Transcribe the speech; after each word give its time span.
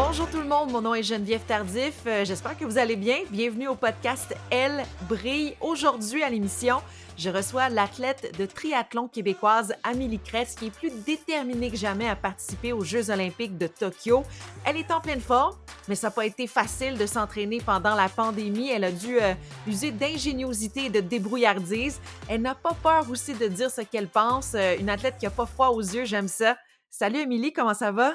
Bonjour 0.00 0.30
tout 0.30 0.38
le 0.38 0.46
monde, 0.46 0.70
mon 0.70 0.80
nom 0.80 0.94
est 0.94 1.02
Geneviève 1.02 1.44
Tardif. 1.44 2.02
Euh, 2.06 2.24
J'espère 2.24 2.56
que 2.56 2.64
vous 2.64 2.78
allez 2.78 2.94
bien. 2.94 3.16
Bienvenue 3.30 3.66
au 3.66 3.74
podcast 3.74 4.32
Elle 4.48 4.84
brille. 5.08 5.56
Aujourd'hui 5.60 6.22
à 6.22 6.30
l'émission, 6.30 6.76
je 7.16 7.28
reçois 7.30 7.68
l'athlète 7.68 8.32
de 8.38 8.46
triathlon 8.46 9.08
québécoise 9.08 9.74
Amélie 9.82 10.20
Kretz 10.20 10.54
qui 10.54 10.66
est 10.66 10.70
plus 10.70 10.92
déterminée 11.04 11.68
que 11.68 11.76
jamais 11.76 12.08
à 12.08 12.14
participer 12.14 12.72
aux 12.72 12.84
Jeux 12.84 13.10
olympiques 13.10 13.58
de 13.58 13.66
Tokyo. 13.66 14.22
Elle 14.64 14.76
est 14.76 14.92
en 14.92 15.00
pleine 15.00 15.20
forme, 15.20 15.56
mais 15.88 15.96
ça 15.96 16.06
n'a 16.06 16.10
pas 16.12 16.26
été 16.26 16.46
facile 16.46 16.96
de 16.96 17.04
s'entraîner 17.04 17.60
pendant 17.60 17.96
la 17.96 18.08
pandémie. 18.08 18.70
Elle 18.70 18.84
a 18.84 18.92
dû 18.92 19.20
euh, 19.20 19.34
user 19.66 19.90
d'ingéniosité 19.90 20.84
et 20.84 20.90
de 20.90 21.00
débrouillardise. 21.00 22.00
Elle 22.28 22.42
n'a 22.42 22.54
pas 22.54 22.76
peur 22.84 23.10
aussi 23.10 23.34
de 23.34 23.48
dire 23.48 23.72
ce 23.72 23.80
qu'elle 23.80 24.06
pense. 24.06 24.52
Euh, 24.54 24.76
une 24.78 24.90
athlète 24.90 25.16
qui 25.18 25.24
n'a 25.24 25.32
pas 25.32 25.46
froid 25.46 25.70
aux 25.70 25.82
yeux, 25.82 26.04
j'aime 26.04 26.28
ça. 26.28 26.56
Salut 26.88 27.18
Émilie, 27.18 27.52
comment 27.52 27.74
ça 27.74 27.90
va? 27.90 28.12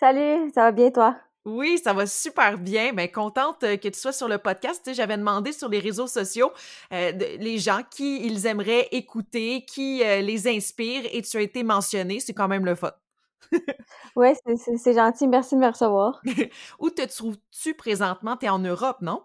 Salut, 0.00 0.50
ça 0.54 0.62
va 0.62 0.72
bien 0.72 0.90
toi? 0.90 1.16
Oui, 1.44 1.78
ça 1.82 1.94
va 1.94 2.06
super 2.06 2.58
bien. 2.58 2.92
Bien, 2.92 3.08
contente 3.08 3.62
euh, 3.64 3.76
que 3.76 3.88
tu 3.88 3.98
sois 3.98 4.12
sur 4.12 4.28
le 4.28 4.38
podcast. 4.38 4.82
Tu 4.84 4.90
sais, 4.90 4.94
J'avais 4.94 5.16
demandé 5.16 5.52
sur 5.52 5.68
les 5.68 5.78
réseaux 5.78 6.06
sociaux 6.06 6.52
euh, 6.92 7.12
de- 7.12 7.38
les 7.38 7.58
gens 7.58 7.80
qui 7.90 8.24
ils 8.26 8.46
aimeraient 8.46 8.88
écouter, 8.92 9.64
qui 9.64 10.02
euh, 10.04 10.20
les 10.20 10.46
inspire, 10.48 11.04
et 11.10 11.22
tu 11.22 11.36
as 11.38 11.40
été 11.40 11.62
mentionné. 11.62 12.20
C'est 12.20 12.34
quand 12.34 12.48
même 12.48 12.66
le 12.66 12.74
fun. 12.74 12.92
Ouais, 14.16 14.34
c'est- 14.56 14.94
gentil, 14.94 15.26
merci 15.28 15.54
de 15.54 15.60
me 15.60 15.68
recevoir. 15.68 16.20
Où 16.78 16.90
te 16.90 17.02
trouves-tu 17.06 17.74
présentement? 17.74 18.36
Tu 18.36 18.46
es 18.46 18.48
en 18.48 18.58
Europe, 18.58 18.98
non? 19.00 19.22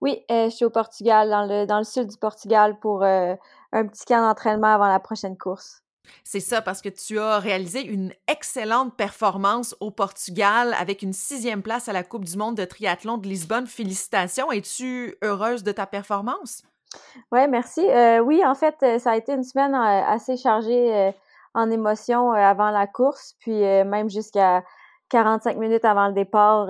Oui, 0.00 0.24
euh, 0.30 0.48
je 0.48 0.54
suis 0.56 0.64
au 0.64 0.70
Portugal, 0.70 1.28
dans 1.30 1.44
le, 1.44 1.66
dans 1.66 1.78
le 1.78 1.84
sud 1.84 2.08
du 2.08 2.16
Portugal 2.16 2.78
pour 2.80 3.02
un 3.04 3.36
petit 3.72 4.04
camp 4.06 4.20
d'entraînement 4.22 4.68
avant 4.74 4.88
la 4.88 5.00
prochaine 5.00 5.36
course. 5.36 5.82
C'est 6.24 6.40
ça, 6.40 6.62
parce 6.62 6.82
que 6.82 6.88
tu 6.88 7.18
as 7.18 7.38
réalisé 7.38 7.84
une 7.84 8.12
excellente 8.28 8.96
performance 8.96 9.76
au 9.80 9.90
Portugal 9.90 10.74
avec 10.78 11.02
une 11.02 11.12
sixième 11.12 11.62
place 11.62 11.88
à 11.88 11.92
la 11.92 12.02
Coupe 12.02 12.24
du 12.24 12.36
monde 12.36 12.56
de 12.56 12.64
triathlon 12.64 13.18
de 13.18 13.26
Lisbonne. 13.26 13.66
Félicitations. 13.66 14.50
Es-tu 14.52 15.16
heureuse 15.22 15.62
de 15.62 15.72
ta 15.72 15.86
performance? 15.86 16.62
Ouais, 17.32 17.48
merci. 17.48 17.80
Euh, 17.88 18.20
oui, 18.20 18.44
en 18.44 18.54
fait, 18.54 18.76
euh, 18.82 18.98
ça 18.98 19.12
a 19.12 19.16
été 19.16 19.32
une 19.32 19.42
semaine 19.42 19.74
euh, 19.74 20.04
assez 20.06 20.36
chargée 20.36 21.12
en 21.54 21.70
émotions 21.70 22.32
avant 22.32 22.70
la 22.70 22.86
course, 22.86 23.34
puis 23.40 23.60
même 23.60 24.10
jusqu'à 24.10 24.62
45 25.08 25.56
minutes 25.56 25.86
avant 25.86 26.08
le 26.08 26.12
départ, 26.12 26.66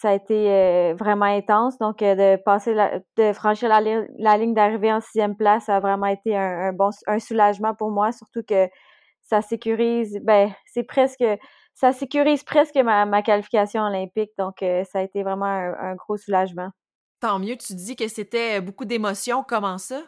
ça 0.00 0.10
a 0.10 0.14
été 0.14 0.50
euh, 0.50 0.94
vraiment 0.98 1.26
intense. 1.26 1.78
Donc, 1.78 2.00
euh, 2.02 2.14
de 2.36 2.42
passer, 2.42 2.74
de 3.18 3.32
franchir 3.34 3.68
la, 3.68 3.80
li- 3.82 4.08
la 4.18 4.38
ligne 4.38 4.54
d'arrivée 4.54 4.92
en 4.92 5.00
sixième 5.00 5.36
place, 5.36 5.64
ça 5.66 5.76
a 5.76 5.80
vraiment 5.80 6.06
été 6.06 6.36
un, 6.36 6.72
soulagement 7.18 7.74
pour 7.74 7.90
moi, 7.90 8.10
surtout 8.12 8.42
que 8.42 8.68
ça 9.22 9.42
sécurise, 9.42 10.18
ben, 10.22 10.50
c'est 10.66 10.84
presque, 10.84 11.24
ça 11.74 11.92
sécurise 11.92 12.44
presque 12.44 12.76
ma, 12.76 13.22
qualification 13.22 13.82
olympique. 13.82 14.30
Donc, 14.38 14.62
euh, 14.62 14.84
ça 14.84 15.00
a 15.00 15.02
été 15.02 15.22
vraiment 15.22 15.46
un 15.46 15.94
gros 15.96 16.16
soulagement. 16.16 16.70
Tant 17.20 17.38
mieux, 17.38 17.56
tu 17.56 17.74
dis 17.74 17.96
que 17.96 18.08
c'était 18.08 18.60
beaucoup 18.60 18.84
d'émotions. 18.84 19.44
Comment 19.46 19.78
ça? 19.78 20.02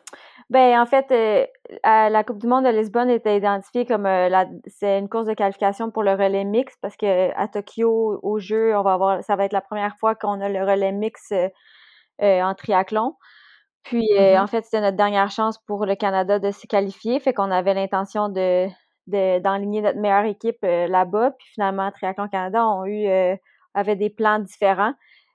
Ben, 0.51 0.81
en 0.81 0.87
fait, 0.87 1.11
euh, 1.11 1.47
à 1.83 2.11
la 2.11 2.25
Coupe 2.25 2.39
du 2.39 2.47
monde 2.47 2.65
de 2.65 2.71
Lisbonne 2.71 3.11
était 3.11 3.37
identifiée 3.37 3.87
comme 3.87 4.07
euh, 4.07 4.29
c'est 4.67 4.99
une 4.99 5.09
course 5.09 5.27
de 5.27 5.35
qualification 5.35 5.91
pour 5.91 6.03
le 6.03 6.13
relais 6.13 6.45
mix 6.45 6.77
parce 6.81 6.97
que 6.97 7.31
à 7.37 7.49
Tokyo, 7.49 8.19
au 8.23 8.39
jeu, 8.39 8.77
on 8.77 8.83
va 8.83 8.93
avoir, 8.95 9.23
ça 9.25 9.37
va 9.37 9.45
être 9.45 9.53
la 9.53 9.61
première 9.63 9.97
fois 9.99 10.15
qu'on 10.15 10.41
a 10.41 10.49
le 10.49 10.63
relais 10.65 10.93
mix 10.93 11.33
euh, 11.33 11.49
euh, 12.23 12.43
en 12.43 12.55
triathlon. 12.55 13.17
Puis, 13.85 14.09
euh, 14.19 14.37
Mhm. 14.37 14.43
en 14.43 14.47
fait, 14.49 14.65
c'était 14.65 14.81
notre 14.83 14.97
dernière 14.97 15.31
chance 15.31 15.59
pour 15.67 15.87
le 15.87 15.97
Canada 15.97 16.39
de 16.39 16.51
se 16.53 16.67
qualifier, 16.67 17.21
fait 17.21 17.35
qu'on 17.35 17.51
avait 17.51 17.75
l'intention 17.75 18.29
de, 18.29 18.69
de 19.09 19.39
d'enligner 19.41 19.83
notre 19.83 19.99
meilleure 20.01 20.25
équipe 20.27 20.59
euh, 20.65 20.87
là-bas. 20.89 21.33
Puis 21.39 21.49
finalement, 21.55 21.91
Triathlon 21.93 22.29
Canada 22.29 22.67
ont 22.67 22.85
eu 22.87 23.09
euh, 23.09 23.37
avait 23.75 23.97
des 23.97 24.11
plans 24.11 24.39
différents. 24.41 24.95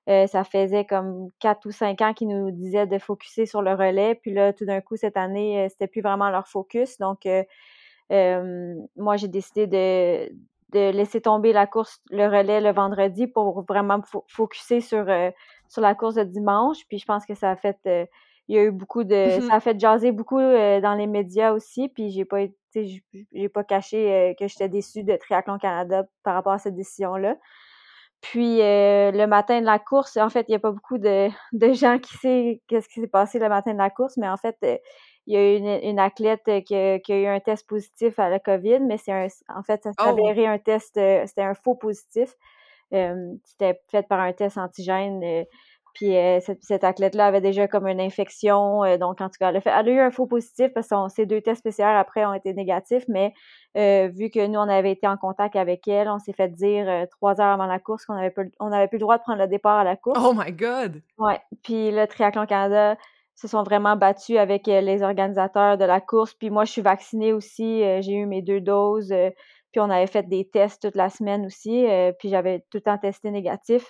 Euh, 0.10 0.26
ça 0.28 0.44
faisait 0.46 0.86
comme 0.86 1.30
quatre 1.40 1.66
ou 1.68 1.72
cinq 1.72 2.02
ans 2.02 2.14
qu'ils 2.14 2.30
nous 2.30 2.50
disaient 2.52 2.88
de 2.88 2.98
focuser 2.98 3.46
sur 3.46 3.62
le 3.62 3.74
relais. 3.74 4.16
Puis 4.16 4.34
là, 4.34 4.54
tout 4.54 4.66
d'un 4.66 4.80
coup, 4.82 4.96
cette 4.96 5.18
année, 5.18 5.66
euh, 5.66 5.70
c'était 5.70 5.88
plus 5.88 6.02
vraiment 6.02 6.30
leur 6.30 6.48
focus. 6.48 6.98
Donc, 6.98 7.26
euh, 7.26 7.44
euh, 8.12 8.76
moi, 8.96 9.18
j'ai 9.18 9.28
décidé 9.28 9.68
de, 9.68 10.30
de 10.72 10.92
laisser 10.92 11.20
tomber 11.22 11.52
la 11.54 11.68
course, 11.68 12.02
le 12.10 12.26
relais 12.28 12.62
le 12.62 12.72
vendredi 12.72 13.28
pour 13.28 13.64
vraiment 13.68 13.98
me 13.98 14.04
fo- 14.04 14.24
focuser 14.30 14.80
sur, 14.82 15.06
sur 15.68 15.82
la 15.82 15.94
course 15.96 16.16
de 16.16 16.24
dimanche. 16.24 16.78
Puis 16.88 17.00
je 17.00 17.06
pense 17.06 17.26
que 17.26 17.36
ça 17.36 17.52
a 17.52 17.56
fait, 17.58 17.78
il 18.48 18.56
y 18.56 18.58
a 18.58 18.64
eu 18.64 18.72
beaucoup 18.72 19.04
de, 19.04 19.40
Mhm. 19.42 19.42
ça 19.42 19.56
a 19.56 19.60
fait 19.60 19.78
jaser 19.80 20.12
beaucoup 20.14 20.40
dans 20.40 20.96
les 20.98 21.08
médias 21.08 21.52
aussi. 21.52 21.90
Puis 21.90 22.12
j'ai 22.12 22.26
pas 22.26 22.46
j'ai 22.74 23.50
pas 23.50 23.64
caché 23.64 24.36
que 24.40 24.48
j'étais 24.48 24.70
déçue 24.70 25.04
de 25.04 25.16
Triathlon 25.16 25.58
Canada 25.58 26.06
par 26.24 26.36
rapport 26.36 26.54
à 26.54 26.60
cette 26.60 26.76
décision-là. 26.76 27.36
Puis 28.22 28.62
euh, 28.62 29.12
le 29.12 29.26
matin 29.28 29.62
de 29.62 29.66
la 29.66 29.80
course, 29.80 30.18
en 30.18 30.30
fait, 30.30 30.46
il 30.50 30.52
n'y 30.52 30.56
a 30.56 30.60
pas 30.60 30.72
beaucoup 30.72 30.98
de, 30.98 31.30
de 31.54 31.74
gens 31.74 32.00
qui 32.00 32.14
savent 32.18 32.56
qu'est-ce 32.68 32.90
qui 32.90 33.02
s'est 33.02 33.08
passé 33.08 33.40
le 33.40 33.50
matin 33.50 33.74
de 33.74 33.78
la 33.78 33.90
course, 33.90 34.18
mais 34.18 34.28
en 34.30 34.38
fait, 34.38 34.58
euh, 34.64 34.78
il 35.28 35.34
y 35.36 35.38
a 35.38 35.54
eu 35.54 35.58
une, 35.58 35.68
une 35.92 36.00
athlète 36.00 36.44
qui 36.66 36.76
a, 36.76 37.00
qui 37.00 37.14
a 37.14 37.20
eu 37.20 37.26
un 37.28 37.40
test 37.40 37.68
positif 37.68 38.18
à 38.20 38.30
la 38.30 38.40
COVID, 38.40 38.80
mais 38.82 38.98
c'est 38.98 39.14
en 39.14 39.64
fait, 39.64 39.84
ça 39.84 39.92
s'est 39.94 39.98
Oh! 40.00 40.08
avéré 40.08 40.48
un 40.48 40.58
test, 40.60 40.98
euh, 40.98 41.24
c'était 41.28 41.42
un 41.44 41.54
faux 41.54 41.76
positif. 41.76 42.34
Euh, 42.94 43.34
c'était 43.44 43.82
fait 43.92 44.08
par 44.08 44.20
un 44.22 44.34
test 44.34 44.58
antigène. 44.58 45.22
Puis 46.00 46.16
euh, 46.16 46.40
cette, 46.42 46.64
cette 46.64 46.84
athlète-là 46.84 47.26
avait 47.26 47.42
déjà 47.42 47.68
comme 47.68 47.88
une 47.88 48.00
infection. 48.00 48.84
euh, 48.84 48.98
donc, 48.98 49.20
en 49.20 49.30
tout 49.30 49.38
cas, 49.40 49.50
elle 49.50 49.56
a, 49.58 49.62
fait- 49.62 49.72
elle 49.72 49.90
a 49.90 49.92
eu 49.92 50.00
un 50.00 50.12
faux 50.12 50.28
positif 50.28 50.72
parce 50.76 50.88
que 50.88 50.96
son- 50.96 51.10
ses 51.10 51.26
deux 51.26 51.42
tests 51.42 51.64
PCR 51.64 51.86
après 51.98 52.24
ont 52.24 52.36
été 52.36 52.54
négatifs. 52.54 53.04
Mais 53.08 53.34
euh, 53.78 54.08
vu 54.14 54.30
que 54.30 54.46
nous, 54.46 54.60
on 54.60 54.70
avait 54.70 54.92
été 54.92 55.08
en 55.08 55.18
contact 55.18 55.56
avec 55.56 55.88
elle, 55.88 56.08
on 56.08 56.20
s'est 56.20 56.34
fait 56.34 56.50
dire 56.50 57.08
trois 57.10 57.42
heures 57.42 57.48
avant 57.54 57.66
la 57.66 57.80
course 57.80 58.06
qu'on 58.06 58.14
avait 58.14 58.30
plus, 58.30 58.52
on 58.60 58.70
n'avait 58.70 58.88
plus 58.88 58.98
le 58.98 59.02
droit 59.02 59.18
de 59.18 59.24
prendre 59.24 59.40
le 59.40 59.48
départ 59.48 59.80
à 59.80 59.84
la 59.84 59.96
course. 59.96 60.20
Oh 60.24 60.34
my 60.36 60.52
God! 60.52 61.02
Ouais. 61.18 61.40
Puis 61.64 61.90
le 61.90 62.06
Triathlon 62.06 62.46
Canada 62.46 62.96
se 63.34 63.48
sont 63.48 63.64
vraiment 63.64 63.96
battus 63.96 64.38
avec 64.38 64.68
les 64.68 65.02
organisateurs 65.02 65.78
de 65.80 65.86
la 65.86 66.00
course. 66.00 66.36
Puis 66.36 66.52
moi, 66.52 66.64
je 66.66 66.72
suis 66.74 66.82
vaccinée 66.84 67.34
aussi. 67.34 67.80
j'ai 68.02 68.14
eu 68.14 68.26
mes 68.28 68.44
deux 68.44 68.62
doses. 68.62 69.10
puis 69.72 69.80
on 69.80 69.90
avait 69.90 70.08
fait 70.08 70.24
des 70.30 70.48
tests 70.48 70.82
toute 70.84 70.96
la 70.96 71.10
semaine 71.10 71.46
aussi. 71.48 71.88
puis 72.20 72.30
j'avais 72.30 72.60
tout 72.72 72.78
le 72.78 72.82
temps 72.82 72.98
testé 73.00 73.32
négatif. 73.32 73.88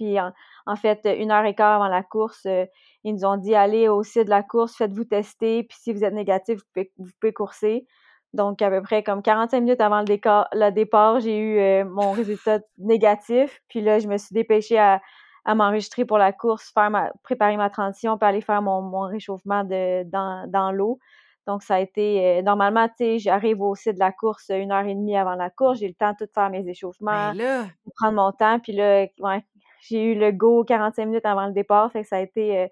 Puis 0.00 0.18
en, 0.18 0.32
en 0.64 0.76
fait, 0.76 1.06
une 1.18 1.30
heure 1.30 1.44
et 1.44 1.54
quart 1.54 1.74
avant 1.82 1.88
la 1.88 2.02
course, 2.02 2.46
euh, 2.46 2.64
ils 3.04 3.12
nous 3.12 3.26
ont 3.26 3.36
dit 3.36 3.54
allez 3.54 3.86
au 3.88 4.02
site 4.02 4.24
de 4.24 4.30
la 4.30 4.42
course, 4.42 4.74
faites-vous 4.74 5.04
tester. 5.04 5.64
Puis 5.64 5.76
si 5.78 5.92
vous 5.92 6.04
êtes 6.04 6.14
négatif, 6.14 6.56
vous 6.56 6.64
pouvez, 6.72 6.92
vous 6.96 7.10
pouvez 7.20 7.32
courser. 7.34 7.86
Donc, 8.32 8.62
à 8.62 8.70
peu 8.70 8.80
près 8.80 9.02
comme 9.02 9.22
45 9.22 9.60
minutes 9.60 9.80
avant 9.82 10.00
le, 10.00 10.70
départ, 10.70 11.20
j'ai 11.20 11.36
eu 11.36 11.58
euh, 11.58 11.84
mon 11.84 12.12
résultat 12.12 12.60
négatif. 12.78 13.60
Puis 13.68 13.82
là, 13.82 13.98
je 13.98 14.08
me 14.08 14.16
suis 14.16 14.32
dépêchée 14.32 14.78
à, 14.78 15.02
à 15.44 15.54
m'enregistrer 15.54 16.06
pour 16.06 16.16
la 16.16 16.32
course, 16.32 16.70
faire 16.72 16.90
ma, 16.90 17.12
préparer 17.22 17.58
ma 17.58 17.68
transition, 17.68 18.16
puis 18.16 18.26
aller 18.26 18.40
faire 18.40 18.62
mon, 18.62 18.80
mon 18.80 19.02
réchauffement 19.02 19.64
de, 19.64 20.04
dans, 20.04 20.48
dans 20.48 20.72
l'eau. 20.72 20.98
Donc, 21.46 21.62
ça 21.62 21.76
a 21.76 21.80
été... 21.80 22.38
euh, 22.38 22.42
normalement, 22.42 22.86
tu 22.88 22.94
sais, 22.98 23.18
j'arrive 23.18 23.60
au 23.60 23.74
site 23.74 23.94
de 23.94 23.98
la 23.98 24.12
course 24.12 24.50
une 24.50 24.70
heure 24.70 24.86
et 24.86 24.94
demie 24.94 25.16
avant 25.16 25.34
la 25.34 25.50
course. 25.50 25.78
J'ai 25.80 25.88
le 25.88 25.94
temps 25.94 26.12
de 26.12 26.24
tout 26.24 26.30
faire 26.32 26.50
mes 26.50 26.66
échauffements, 26.68 27.32
Ben 27.32 27.38
là, 27.38 27.62
de 27.64 27.92
prendre 27.96 28.14
mon 28.14 28.32
temps. 28.32 28.60
Puis 28.60 28.72
là, 28.72 29.06
ouais, 29.18 29.44
j'ai 29.88 30.12
eu 30.12 30.14
le 30.14 30.32
go 30.32 30.64
45 30.64 31.06
minutes 31.06 31.26
avant 31.26 31.46
le 31.46 31.52
départ. 31.52 31.90
Fait 31.92 32.02
que 32.02 32.08
ça 32.08 32.16
a 32.16 32.20
été... 32.20 32.58
euh, 32.58 32.66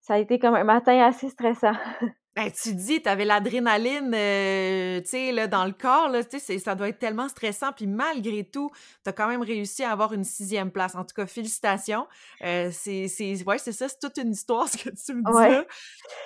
ça 0.00 0.14
a 0.14 0.18
été 0.18 0.38
comme 0.40 0.54
un 0.56 0.64
matin 0.64 0.98
assez 1.06 1.28
stressant. 1.28 1.74
ben, 2.34 2.50
tu 2.50 2.74
dis, 2.74 3.00
tu 3.00 3.08
avais 3.08 3.24
l'adrénaline 3.24 4.12
euh, 4.12 5.00
tu 5.02 5.06
sais, 5.06 5.30
là, 5.32 5.46
dans 5.46 5.64
le 5.64 5.70
corps, 5.72 6.08
là, 6.08 6.22
ça 6.22 6.74
doit 6.74 6.88
être 6.88 6.98
tellement 6.98 7.28
stressant. 7.28 7.70
Puis 7.72 7.86
malgré 7.86 8.42
tout, 8.42 8.70
tu 9.04 9.10
as 9.10 9.12
quand 9.12 9.28
même 9.28 9.42
réussi 9.42 9.84
à 9.84 9.92
avoir 9.92 10.12
une 10.12 10.24
sixième 10.24 10.72
place. 10.72 10.96
En 10.96 11.04
tout 11.04 11.14
cas, 11.14 11.26
félicitations. 11.26 12.08
Euh, 12.42 12.70
c'est, 12.72 13.06
ouais, 13.46 13.58
ça, 13.58 13.70
c'est 13.88 13.98
toute 14.00 14.16
une 14.18 14.32
histoire 14.32 14.66
ce 14.68 14.76
que 14.78 14.90
tu 14.90 15.14
me 15.14 15.22
dis 15.22 15.36
Ouais. 15.36 15.50
là. 15.50 15.64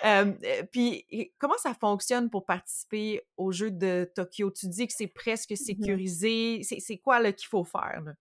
Euh, 0.06 0.32
puis 0.72 1.04
comment 1.38 1.58
ça 1.58 1.74
fonctionne 1.74 2.30
pour 2.30 2.46
participer 2.46 3.20
aux 3.36 3.52
Jeux 3.52 3.72
de 3.72 4.10
Tokyo? 4.14 4.50
Tu 4.50 4.68
dis 4.68 4.86
que 4.86 4.94
c'est 4.96 5.06
presque 5.06 5.50
Mhm. 5.50 5.56
sécurisé. 5.56 6.60
C'est, 6.62 6.80
c'est 6.80 6.96
quoi 6.96 7.20
qu'il 7.32 7.48
faut 7.48 7.64
faire? 7.64 8.00
Là? 8.04 8.12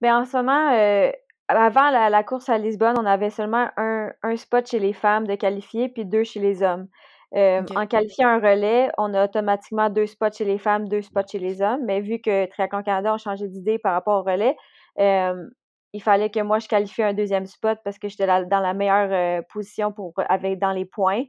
Ben, 0.00 0.16
en 0.16 0.24
ce 0.24 0.36
moment, 0.36 0.72
euh, 0.72 1.10
avant 1.48 1.90
la, 1.90 2.08
la 2.10 2.22
course 2.24 2.48
à 2.48 2.58
Lisbonne, 2.58 2.96
on 2.98 3.06
avait 3.06 3.30
seulement 3.30 3.68
un, 3.76 4.10
un 4.22 4.36
spot 4.36 4.66
chez 4.66 4.78
les 4.78 4.92
femmes 4.92 5.26
de 5.26 5.34
qualifier, 5.34 5.88
puis 5.88 6.04
deux 6.04 6.24
chez 6.24 6.40
les 6.40 6.62
hommes. 6.62 6.88
Euh. 7.36 7.62
En 7.76 7.86
qualifiant 7.86 8.28
un 8.28 8.38
relais, 8.40 8.90
on 8.98 9.14
a 9.14 9.24
automatiquement 9.24 9.88
deux 9.88 10.06
spots 10.06 10.32
chez 10.32 10.44
les 10.44 10.58
femmes, 10.58 10.88
deux 10.88 11.02
spots 11.02 11.28
chez 11.30 11.38
les 11.38 11.62
hommes. 11.62 11.80
Mais 11.84 12.00
vu 12.00 12.18
que 12.20 12.46
Triathlon 12.46 12.82
Canada 12.82 13.14
a 13.14 13.18
changé 13.18 13.46
d'idée 13.46 13.78
par 13.78 13.92
rapport 13.92 14.20
au 14.20 14.22
relais, 14.22 14.56
euh, 14.98 15.46
il 15.92 16.02
fallait 16.02 16.30
que 16.30 16.40
moi 16.40 16.58
je 16.60 16.68
qualifie 16.68 17.02
un 17.02 17.14
deuxième 17.14 17.46
spot 17.46 17.78
parce 17.84 17.98
que 17.98 18.08
j'étais 18.08 18.26
dans 18.26 18.60
la 18.60 18.74
meilleure 18.74 19.10
euh, 19.12 19.42
position 19.52 19.92
pour 19.92 20.14
avec 20.28 20.58
dans 20.58 20.72
les 20.72 20.84
points, 20.84 21.24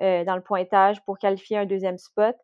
dans 0.00 0.34
le 0.34 0.42
pointage 0.42 1.04
pour 1.04 1.18
qualifier 1.18 1.58
un 1.58 1.66
deuxième 1.66 1.98
spot. 1.98 2.34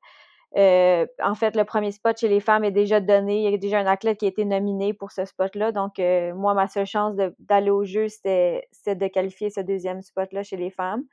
Euh, 0.57 1.07
en 1.23 1.35
fait, 1.35 1.55
le 1.55 1.65
premier 1.65 1.93
spot 1.93 2.19
chez 2.19 2.29
les 2.29 2.41
femmes 2.41 2.65
est 2.65 2.71
déjà 2.73 3.01
donné. 3.01 3.45
Il 3.45 3.51
y 3.51 3.55
a 3.55 3.57
déjà 3.57 3.79
un 3.79 3.87
athlète 3.87 4.19
qui 4.19 4.25
a 4.25 4.29
été 4.29 4.45
nominé 4.45 4.93
pour 4.93 5.13
ce 5.13 5.25
spot-là. 5.25 5.73
Donc, 5.73 5.99
euh, 5.99 6.35
moi, 6.35 6.55
ma 6.55 6.67
seule 6.67 6.87
chance 6.87 7.15
d'aller 7.39 7.71
au 7.71 7.85
jeu, 7.85 8.09
c'était 8.09 8.67
de 8.87 9.07
qualifier 9.07 9.51
ce 9.51 9.61
deuxième 9.61 10.03
spot-là 10.03 10.43
chez 10.43 10.57
les 10.57 10.71
femmes. 10.71 11.05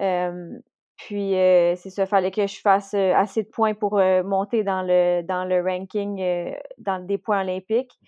Euh, 0.00 0.58
puis, 0.96 1.32
c'est 1.32 1.90
ça, 1.90 2.06
fallait 2.06 2.30
que 2.30 2.46
je 2.46 2.60
fasse 2.60 2.92
assez 2.92 3.44
de 3.44 3.48
points 3.48 3.74
pour 3.74 4.00
monter 4.24 4.64
dans 4.64 4.82
le, 4.82 5.22
dans 5.22 5.44
le 5.44 5.62
ranking 5.62 6.20
dans 6.78 6.98
des 7.04 7.18
points 7.18 7.42
olympiques. 7.42 7.98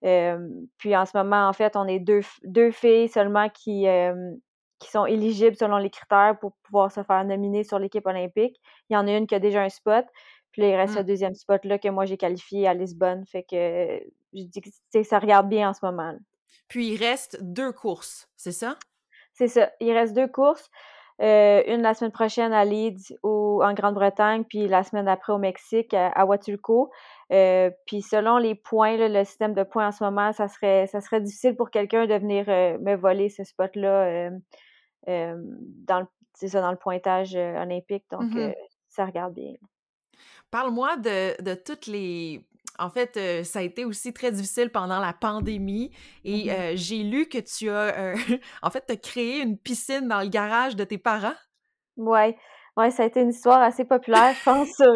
puis 0.00 0.96
en 0.96 1.06
ce 1.06 1.16
moment, 1.16 1.48
en 1.48 1.52
fait, 1.52 1.76
on 1.76 1.86
est 1.86 2.00
deux, 2.00 2.22
deux 2.42 2.72
filles 2.72 3.08
seulement 3.08 3.48
qui, 3.48 3.86
qui 4.82 4.90
sont 4.90 5.06
éligibles 5.06 5.56
selon 5.56 5.76
les 5.76 5.90
critères 5.90 6.36
pour 6.40 6.52
pouvoir 6.64 6.90
se 6.90 7.02
faire 7.02 7.24
nominer 7.24 7.64
sur 7.64 7.78
l'équipe 7.78 8.06
olympique. 8.06 8.60
Il 8.90 8.94
y 8.94 8.96
en 8.96 9.06
a 9.06 9.12
une 9.16 9.26
qui 9.26 9.34
a 9.34 9.38
déjà 9.38 9.62
un 9.62 9.68
spot, 9.68 10.04
puis 10.50 10.62
là, 10.62 10.68
il 10.68 10.74
reste 10.74 10.96
le 10.96 11.02
mmh. 11.02 11.06
deuxième 11.06 11.34
spot 11.34 11.64
là 11.64 11.78
que 11.78 11.88
moi 11.88 12.04
j'ai 12.04 12.16
qualifié 12.16 12.66
à 12.66 12.74
Lisbonne. 12.74 13.24
Fait 13.26 13.44
que 13.44 14.00
je 14.34 14.42
dis 14.44 14.60
que 14.60 15.02
ça 15.02 15.18
regarde 15.18 15.48
bien 15.48 15.70
en 15.70 15.72
ce 15.72 15.84
moment. 15.84 16.14
Puis 16.68 16.88
il 16.88 16.96
reste 16.96 17.38
deux 17.40 17.72
courses, 17.72 18.28
c'est 18.36 18.52
ça? 18.52 18.76
C'est 19.32 19.48
ça. 19.48 19.70
Il 19.80 19.92
reste 19.92 20.14
deux 20.14 20.28
courses. 20.28 20.68
Euh, 21.20 21.62
une 21.66 21.82
la 21.82 21.94
semaine 21.94 22.10
prochaine 22.10 22.52
à 22.52 22.64
Leeds 22.64 23.14
ou 23.22 23.62
en 23.62 23.74
Grande-Bretagne, 23.74 24.44
puis 24.44 24.66
la 24.66 24.82
semaine 24.82 25.06
après 25.08 25.32
au 25.32 25.38
Mexique, 25.38 25.94
à, 25.94 26.24
Huatulco. 26.24 26.90
Euh, 27.30 27.70
puis 27.86 28.02
selon 28.02 28.38
les 28.38 28.54
points, 28.54 28.96
le 28.96 29.24
système 29.24 29.54
de 29.54 29.62
points 29.62 29.88
en 29.88 29.92
ce 29.92 30.02
moment, 30.02 30.32
ça 30.32 30.48
serait, 30.48 30.86
ça 30.88 31.00
serait 31.00 31.20
difficile 31.20 31.54
pour 31.54 31.70
quelqu'un 31.70 32.06
de 32.06 32.14
venir 32.14 32.46
euh, 32.48 32.76
me 32.78 32.96
voler 32.96 33.28
ce 33.28 33.44
spot-là 33.44 34.30
dans, 35.06 36.00
le, 36.00 36.06
ça, 36.48 36.60
dans 36.60 36.70
le 36.70 36.76
pointage 36.78 37.34
olympique. 37.34 38.04
Donc, 38.10 38.34
mmh 38.34 38.52
ça 38.88 39.06
regarde 39.06 39.32
bien. 39.32 39.54
Parle-moi 40.50 40.98
de, 40.98 41.42
de 41.42 41.54
toutes 41.54 41.86
les 41.86 42.44
en 42.78 42.88
fait, 42.90 43.16
euh, 43.16 43.44
ça 43.44 43.58
a 43.58 43.62
été 43.62 43.84
aussi 43.84 44.12
très 44.14 44.32
difficile 44.32 44.70
pendant 44.70 44.98
la 44.98 45.12
pandémie 45.12 45.90
et 46.24 46.46
mmh 46.46 46.50
euh, 46.50 46.72
j'ai 46.74 47.02
lu 47.02 47.26
que 47.28 47.38
tu 47.38 47.68
as, 47.70 47.98
euh, 47.98 48.16
en 48.62 48.70
fait, 48.70 48.88
as 48.90 48.96
créé 48.96 49.40
une 49.40 49.58
piscine 49.58 50.08
dans 50.08 50.20
le 50.20 50.28
garage 50.28 50.74
de 50.74 50.84
tes 50.84 50.98
parents? 50.98 51.34
Ouais, 51.96 52.36
ouais, 52.76 52.90
ça 52.90 53.02
a 53.04 53.06
été 53.06 53.20
une 53.20 53.30
histoire 53.30 53.60
assez 53.62 53.84
populaire, 53.84 54.34
je 54.34 54.44
pense, 54.44 54.68
sur, 54.76 54.92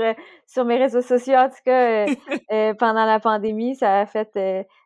sur 0.46 0.64
mes 0.64 0.76
réseaux 0.76 1.02
sociaux. 1.02 1.36
En 1.36 1.48
tout 1.48 1.62
cas, 1.64 2.06
pendant 2.78 3.04
la 3.04 3.20
pandémie, 3.20 3.76
ça 3.76 4.00
a 4.00 4.06
fait, 4.06 4.30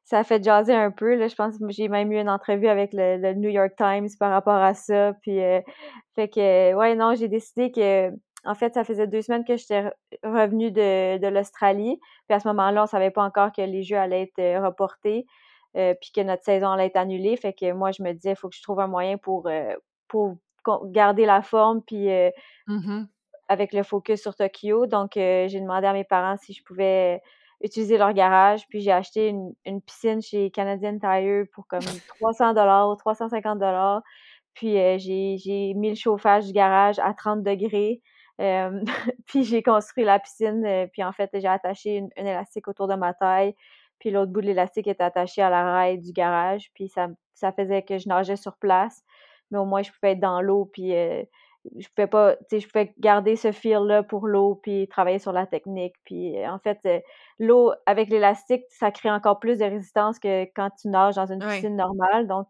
ça 0.05 0.19
a 0.19 0.25
fait 0.25 0.43
jaser 0.43 0.75
un 0.75 0.91
peu. 0.91 1.15
Là, 1.15 1.29
je 1.29 1.35
pense 1.35 1.59
que 1.59 1.65
j'ai 1.71 1.89
même 1.89 2.13
eu 2.13 2.19
une 2.19 2.31
entrevue 2.31 2.69
avec 2.69 2.91
le, 2.93 3.35
New 3.35 3.51
York 3.51 3.73
Times 3.77 4.09
par 4.19 4.31
rapport 4.31 4.55
à 4.55 4.75
ça. 4.75 5.13
Puis, 5.23 5.39
fait 6.15 6.29
que, 6.29 6.75
ouais, 6.75 6.95
non, 6.95 7.15
j'ai 7.15 7.29
décidé 7.29 7.71
que 7.71 8.13
en 8.45 8.55
fait, 8.55 8.75
ça 8.75 8.85
faisait 8.85 9.07
deux 9.07 9.23
semaines 9.23 9.45
que 9.45 9.57
j'étais 9.57 9.91
revenue 10.23 10.71
de, 10.71 11.19
de 11.19 11.27
l'Australie. 11.27 11.99
Puis 12.27 12.35
à 12.35 12.41
ce 12.41 12.49
moment-là, 12.49 12.85
on 12.85 12.87
savait 12.87 13.11
pas 13.11 13.23
encore 13.23 13.53
que 13.53 13.63
les 13.63 13.83
Jeux 13.83 13.99
allaient 13.99 14.23
être 14.23 14.39
euh, 14.39 14.65
reportés, 14.65 15.27
euh, 15.77 15.95
puis 16.01 16.11
que 16.15 16.21
notre 16.23 16.45
saison 16.45 16.71
allait 16.71 16.87
être 16.87 16.97
annulée. 16.97 17.37
Fait 17.37 17.53
que 17.53 17.73
moi, 17.73 17.91
je 17.93 18.03
me 18.03 18.13
disais, 18.13 18.31
il 18.31 18.37
faut 18.37 18.49
que 18.49 18.57
je 18.57 18.63
trouve 18.63 18.81
un 18.81 18.87
moyen 18.87 19.19
pour, 19.19 19.47
euh, 19.49 19.75
pour 20.09 20.37
garder 20.87 21.27
la 21.27 21.43
forme, 21.43 21.83
puis 21.83 22.09
mmh 22.67 23.05
avec 23.49 23.73
le 23.73 23.83
focus 23.83 24.23
sur 24.23 24.37
Tokyo. 24.37 24.87
Donc, 24.87 25.15
j'ai 25.15 25.61
demandé 25.61 25.85
à 25.85 25.93
mes 25.93 26.05
parents 26.05 26.37
si 26.37 26.53
je 26.53 26.63
pouvais 26.63 27.21
utiliser 27.61 27.99
leur 27.99 28.13
garage. 28.13 28.65
Puis 28.69 28.81
j'ai 28.81 28.93
acheté 28.93 29.27
une, 29.27 29.53
une, 29.65 29.83
piscine 29.83 30.23
chez 30.23 30.53
Canadian 30.53 31.01
Tire 31.01 31.47
pour 31.53 31.67
comme 31.67 31.81
300 32.21 32.55
dollars 32.55 32.89
ou 32.89 32.95
350 32.95 33.59
dollars. 33.59 34.03
Puis 34.55 34.75
j'ai 35.01 35.75
mis 35.75 35.89
le 35.89 35.97
chauffage 35.97 36.47
du 36.47 36.53
garage 36.53 37.01
à 37.01 37.13
30 37.13 37.43
degrés. 37.43 38.01
puis 39.27 39.45
j'ai 39.45 39.63
construit 39.63 40.05
la 40.05 40.19
piscine, 40.19 40.65
euh, 40.65 40.87
puis 40.91 41.05
en 41.05 41.13
fait, 41.13 41.31
j'ai 41.35 41.47
attaché 41.47 41.97
une, 41.97 42.11
élastique 42.17 42.69
autour 42.69 42.89
de 42.89 42.95
ma 42.95 43.13
taille, 43.13 43.55
puis 43.99 44.11
l'autre 44.11 44.33
bout 44.33 44.41
de 44.41 44.47
l'élastique 44.47 44.87
est 44.87 45.01
attaché 45.01 45.43
à 45.43 45.51
la 45.51 45.63
rail 45.63 45.99
du 45.99 46.13
garage, 46.13 46.71
puis 46.75 46.89
ça, 46.89 47.09
ça 47.35 47.53
faisait 47.53 47.83
que 47.83 47.99
je 47.99 48.09
nageais 48.09 48.37
sur 48.37 48.57
place, 48.57 49.03
mais 49.51 49.59
au 49.59 49.65
moins 49.65 49.83
je 49.83 49.91
pouvais 49.93 50.13
être 50.13 50.21
dans 50.21 50.41
l'eau, 50.41 50.71
puis 50.73 50.95
euh, 50.95 51.23
je 51.79 51.89
pouvais 51.95 52.07
pas, 52.07 52.37
tu 52.37 52.45
sais, 52.51 52.61
je 52.61 52.69
pouvais 52.69 52.95
garder 52.99 53.37
ce 53.37 53.53
fil-là 53.53 54.03
pour 54.03 54.27
l'eau, 54.27 54.61
puis 54.63 54.89
travailler 54.89 55.19
sur 55.19 55.33
la 55.33 55.47
technique, 55.47 55.95
puis 56.05 56.39
euh, 56.39 56.51
en 56.51 56.59
fait, 56.59 57.05
l'eau 57.39 57.73
avec 57.87 58.09
l'élastique, 58.11 58.65
ça 58.71 58.91
crée 58.91 59.11
encore 59.11 59.41
plus 59.41 59.59
de 59.59 59.65
résistance 59.65 60.19
que 60.19 60.45
quand 60.55 60.71
tu 60.81 60.89
nages 60.89 61.17
dans 61.17 61.27
une 61.27 61.41
piscine 61.41 61.77
normale, 61.77 62.27
donc 62.27 62.49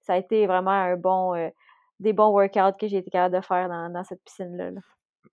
ça 0.00 0.14
a 0.14 0.16
été 0.16 0.46
vraiment 0.46 0.70
un 0.70 0.96
bon 0.96 1.34
des 2.00 2.12
bons 2.12 2.28
workouts 2.30 2.76
que 2.78 2.86
j'ai 2.88 2.98
été 2.98 3.10
capable 3.10 3.36
de 3.36 3.40
faire 3.40 3.68
dans, 3.68 3.90
dans 3.90 4.04
cette 4.04 4.22
piscine-là. 4.24 4.70
là 4.70 4.80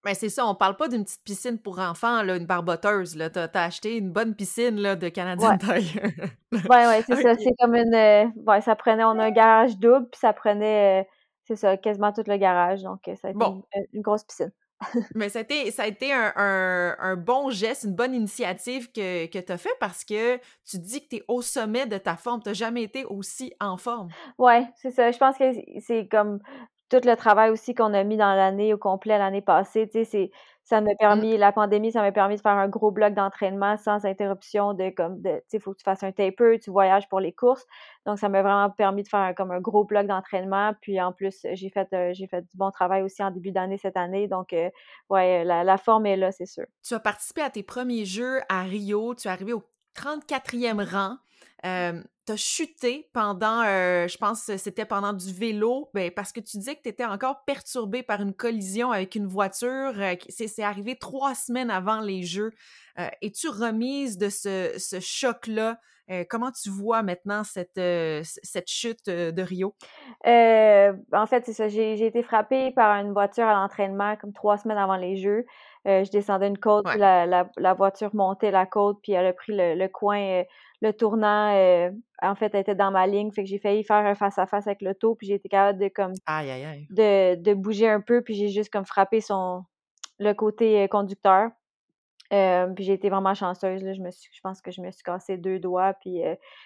mais 0.06 0.14
c'est 0.14 0.30
ça, 0.30 0.46
on 0.46 0.56
parle 0.56 0.76
pas 0.76 0.88
d'une 0.88 1.04
petite 1.04 1.24
piscine 1.24 1.58
pour 1.58 1.80
enfants, 1.80 2.24
là, 2.24 2.36
une 2.36 2.46
barboteuse. 2.46 3.16
Là. 3.16 3.30
T'as, 3.30 3.48
as 3.54 3.64
acheté 3.64 3.98
une 3.98 4.12
bonne 4.12 4.36
piscine 4.36 4.80
là, 4.80 4.96
de 4.96 5.10
Canadien 5.10 5.52
ouais. 5.52 5.58
Tire. 5.58 6.04
ouais, 6.52 6.88
ouais, 6.88 7.04
c'est 7.06 7.22
ça. 7.22 7.36
C'est 7.36 7.54
comme 7.60 7.76
une. 7.76 7.94
Euh, 7.94 8.26
ouais, 8.48 8.62
ça 8.62 8.76
prenait. 8.76 9.04
On 9.04 9.20
a 9.20 9.26
un 9.26 9.32
garage 9.32 9.78
double, 9.78 10.10
puis 10.10 10.20
ça 10.20 10.34
prenait. 10.34 11.02
Euh, 11.02 11.04
c'est 11.46 11.56
ça, 11.56 11.78
quasiment 11.78 12.14
tout 12.14 12.24
le 12.26 12.38
garage. 12.38 12.84
Donc, 12.84 13.08
euh, 13.08 13.16
ça 13.16 13.30
a 13.30 13.32
été 13.32 13.46
une, 13.94 14.02
grosse 14.02 14.24
piscine. 14.24 14.52
Mais 15.16 15.30
ça 15.30 15.40
a 15.40 15.42
été, 15.42 15.72
ça 15.72 15.84
a 15.84 15.88
été 15.88 16.12
un, 16.14 16.96
un, 17.00 17.16
bon 17.16 17.50
geste, 17.50 17.84
une 17.84 17.96
bonne 17.96 18.14
initiative 18.14 18.92
que, 18.92 19.28
que 19.28 19.40
tu 19.40 19.52
as 19.52 19.58
fait 19.58 19.76
parce 19.80 20.04
que 20.04 20.38
tu 20.66 20.78
dis 20.80 21.02
que 21.04 21.10
tu 21.10 21.16
es 21.18 21.24
au 21.28 21.42
sommet 21.42 21.86
de 21.86 21.98
ta 21.98 22.16
forme. 22.16 22.42
Tu 22.42 22.50
n'as 22.50 22.54
jamais 22.54 22.84
été 22.84 23.06
aussi 23.06 23.54
en 23.60 23.78
forme. 23.78 24.10
Ouais, 24.38 24.68
c'est 24.76 24.92
ça. 24.92 25.12
Je 25.12 25.18
pense 25.18 25.38
que 25.38 25.52
c'est 25.80 26.08
comme 26.08 26.40
tout 26.94 27.08
le 27.08 27.16
travail 27.16 27.50
aussi 27.50 27.74
qu'on 27.74 27.94
a 27.94 28.04
mis 28.04 28.18
dans 28.18 28.36
l'année 28.36 28.72
au 28.72 28.78
complet 28.78 29.18
l'année 29.18 29.42
passée, 29.42 29.90
tu 29.90 30.06
sais, 30.06 30.32
ça 30.64 30.80
m'a 30.80 30.92
mmh. 30.92 30.98
permis, 31.00 31.38
la 31.38 31.52
pandémie, 31.52 31.92
ça 31.92 32.02
m'a 32.02 32.12
permis 32.12 32.36
de 32.36 32.42
faire 32.42 32.52
un 32.54 32.70
gros 32.70 32.92
bloc 32.92 33.16
d'entraînement 33.16 33.78
sans 33.78 34.06
interruption 34.06 34.76
de 34.76 34.92
comme 34.92 35.20
de, 35.20 35.38
tu 35.38 35.44
sais, 35.48 35.60
faut 35.60 35.74
que 35.74 35.80
tu 35.80 35.84
fasses 35.84 36.04
un 36.04 36.12
taper, 36.12 36.60
tu 36.60 36.70
voyages 36.70 37.10
pour 37.10 37.20
les 37.20 37.34
courses. 37.34 37.66
Donc, 38.06 38.20
ça 38.20 38.30
m'a 38.30 38.44
vraiment 38.44 38.70
permis 38.70 39.02
de 39.02 39.08
faire 39.08 39.34
comme 39.36 39.52
un 39.52 39.60
gros 39.60 39.84
bloc 39.84 40.06
d'entraînement. 40.06 40.74
Puis 40.82 41.02
en 41.02 41.12
plus, 41.12 41.46
j'ai 41.54 41.70
fait, 41.70 41.88
euh, 41.94 42.12
j'ai 42.14 42.28
fait 42.28 42.42
du 42.44 42.56
bon 42.56 42.70
travail 42.70 43.02
aussi 43.02 43.24
en 43.24 43.32
début 43.32 43.52
d'année 43.52 43.80
cette 43.80 43.98
année. 43.98 44.28
Donc, 44.28 44.54
euh, 44.54 44.70
ouais, 45.10 45.44
la, 45.44 45.78
forme 45.78 46.06
est 46.06 46.16
là, 46.16 46.32
c'est 46.32 46.46
sûr. 46.46 46.66
Tu 46.84 46.94
as 46.94 47.00
participé 47.00 47.42
à 47.42 47.50
tes 47.50 47.64
premiers 47.64 48.06
Jeux 48.06 48.40
à 48.50 48.62
Rio. 48.62 49.16
Tu 49.16 49.28
es 49.28 49.32
arrivé 49.32 49.52
au 49.52 49.64
34e 49.98 50.88
rang. 50.88 51.18
Euh, 51.66 52.02
t'as 52.26 52.36
chuté 52.36 53.10
pendant, 53.14 53.62
euh, 53.62 54.08
je 54.08 54.18
pense 54.18 54.46
que 54.46 54.58
c'était 54.58 54.86
pendant 54.86 55.14
du 55.14 55.34
vélo, 55.34 55.90
ben, 55.94 56.12
parce 56.12 56.32
que 56.32 56.40
tu 56.40 56.58
disais 56.58 56.76
que 56.76 56.82
tu 56.82 56.90
étais 56.90 57.06
encore 57.06 57.44
perturbé 57.46 58.04
par 58.04 58.22
une 58.22 58.34
collision 58.34 58.92
avec 58.92 59.16
une 59.16 59.28
voiture. 59.28 59.94
Euh, 59.98 60.16
c'est 60.30 60.64
arrivé 60.64 60.96
trois 60.96 61.36
semaines 61.36 61.70
avant 61.70 62.00
les 62.00 62.24
Jeux. 62.24 62.52
Euh, 63.00 63.08
Es-tu 63.22 63.50
remise 63.50 64.18
de 64.18 64.30
ce, 64.30 64.74
ce 64.78 65.00
choc-là? 65.00 65.80
Euh, 66.12 66.26
comment 66.30 66.52
tu 66.52 66.70
vois 66.70 67.02
maintenant 67.02 67.44
cette, 67.46 67.80
cette 68.24 68.68
chute 68.68 69.06
de 69.08 69.42
Rio? 69.42 69.74
en 70.26 71.26
fait, 71.28 71.46
c'est 71.46 71.54
ça. 71.54 71.70
J'ai 71.70 72.06
été 72.06 72.24
frappée 72.24 72.72
par 72.72 72.94
une 72.98 73.14
voiture 73.14 73.46
à 73.46 73.54
l'entraînement 73.54 74.18
comme 74.18 74.34
trois 74.34 74.58
semaines 74.58 74.78
avant 74.78 74.98
les 74.98 75.16
Jeux. 75.16 75.46
je 75.86 76.10
descendais 76.12 76.48
une 76.48 76.58
côte, 76.58 76.86
la, 76.98 77.26
la, 77.26 77.50
la, 77.56 77.74
voiture 77.74 78.14
montait 78.14 78.52
la 78.52 78.66
côte, 78.66 79.00
puis 79.02 79.14
elle 79.14 79.28
a 79.28 79.34
pris 79.34 79.56
le, 79.56 79.76
le 79.76 79.88
coin 79.88 80.44
le 80.84 80.92
tournant, 80.92 81.56
euh, 81.56 81.92
en 82.22 82.36
fait, 82.36 82.54
était 82.56 82.76
dans 82.76 82.92
ma 82.92 83.08
ligne. 83.08 83.32
Fait 83.32 83.44
que 83.44 83.50
j'ai 83.50 83.58
failli 83.58 83.86
faire 83.86 84.06
un 84.06 84.16
face-à-face 84.16 84.68
avec 84.68 84.82
l'auto, 84.82 85.16
puis 85.16 85.28
j'ai 85.28 85.36
été 85.36 85.48
capable 85.48 85.80
de 85.80 85.88
comme 85.88 86.12
De, 86.90 87.36
de 87.36 87.54
bouger 87.54 87.88
un 87.88 88.02
peu, 88.02 88.22
puis 88.22 88.36
j'ai 88.36 88.50
juste 88.50 88.70
comme 88.70 88.86
frappé 88.86 89.22
son 89.22 89.64
le 90.20 90.34
côté 90.34 90.84
euh, 90.84 90.88
conducteur. 90.88 91.52
Euh, 92.34 92.68
puis 92.68 92.84
j'ai 92.84 92.94
été 92.94 93.10
vraiment 93.10 93.34
chanceuse. 93.34 93.82
Là. 93.82 93.94
Je, 93.94 94.02
me 94.02 94.12
suis, 94.12 94.30
je 94.34 94.42
pense 94.42 94.62
que 94.62 94.72
je 94.72 94.82
me 94.82 94.92
suis 94.92 95.04
cassé 95.04 95.38
deux 95.38 95.58
doigts. 95.58 95.94
Puis 96.02 96.22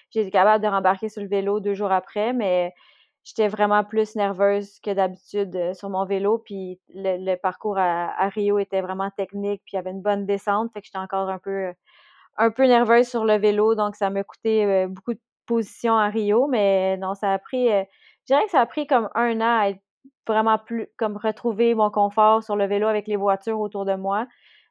j'ai 0.10 0.22
été 0.22 0.32
capable 0.32 0.64
de 0.64 0.70
rembarquer 0.70 1.10
sur 1.10 1.22
le 1.22 1.28
vélo 1.28 1.60
deux 1.60 1.74
jours 1.76 1.92
après, 1.92 2.34
mais 2.34 2.74
j'étais 3.24 3.50
vraiment 3.50 3.84
plus 3.84 4.16
nerveuse 4.16 4.80
que 4.80 4.92
d'habitude 4.92 5.76
sur 5.76 5.90
mon 5.90 6.06
vélo. 6.06 6.40
Puis 6.40 6.80
le, 6.90 7.36
parcours 7.36 7.78
à, 7.78 8.20
à, 8.20 8.30
Rio 8.30 8.58
était 8.60 8.82
vraiment 8.82 9.12
technique, 9.12 9.62
puis 9.66 9.74
il 9.74 9.76
y 9.76 9.80
avait 9.80 9.92
une 9.92 10.02
bonne 10.02 10.26
descente. 10.26 10.72
Fait 10.74 10.82
que 10.82 10.88
j'étais 10.88 10.98
encore 10.98 11.30
un 11.30 11.40
peu 11.40 11.74
un 12.38 12.52
peu 12.52 12.66
nerveuse 12.66 13.08
sur 13.08 13.26
le 13.26 13.38
vélo, 13.38 13.76
donc 13.76 13.96
ça 13.96 14.10
m'a 14.10 14.24
coûté 14.24 14.66
euh, 14.66 14.88
beaucoup 14.88 15.14
de 15.14 15.20
positions 15.46 15.98
à 15.98 16.08
Rio, 16.10 16.48
mais 16.48 16.98
non, 16.98 17.14
ça 17.16 17.34
a 17.34 17.40
pris, 17.40 17.72
euh, 17.72 17.84
je 18.28 18.34
dirais 18.34 18.46
que 18.46 18.52
ça 18.52 18.62
a 18.62 18.66
pris 18.66 18.88
comme 18.88 19.10
un 19.16 19.42
an 19.42 19.60
à 19.62 19.70
être 19.70 19.82
vraiment 20.28 20.58
plus, 20.58 20.88
comme 20.98 21.18
retrouver 21.18 21.74
mon 21.74 21.90
confort 21.90 22.44
sur 22.44 22.56
le 22.56 22.66
vélo 22.68 22.88
avec 22.88 23.08
les 23.08 23.16
voitures 23.16 23.60
autour 23.60 23.86
de 23.86 23.96
moi. 23.96 24.28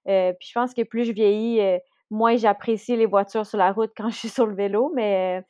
Euh, 0.09 0.33
puis 0.39 0.49
je 0.49 0.53
pense 0.55 0.75
que 0.75 0.83
plus 0.83 1.05
je 1.05 1.13
vieillis, 1.13 1.61
moins 2.11 2.37
j'apprécie 2.37 2.97
les 2.97 3.07
voitures 3.07 3.47
sur 3.47 3.59
la 3.59 3.73
route 3.73 3.93
quand 3.97 4.09
je 4.11 4.17
suis 4.17 4.29
sur 4.29 4.47
le 4.47 4.55
vélo, 4.55 4.93
mais 4.95 5.43